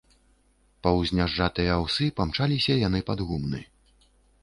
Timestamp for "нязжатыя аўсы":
1.19-2.09